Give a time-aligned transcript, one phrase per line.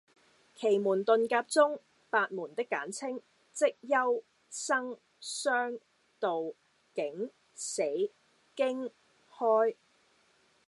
[0.55, 3.21] 奇門遁甲中，八門的簡稱，
[3.53, 5.79] 即休、生、傷、
[6.19, 6.55] 杜、
[6.95, 7.83] 景、死、
[8.55, 8.89] 驚、
[9.29, 9.75] 開。